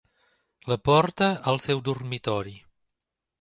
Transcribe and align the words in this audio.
La 0.71 0.77
porta 0.89 1.27
al 1.51 1.61
seu 1.67 1.85
dormitori. 1.91 2.57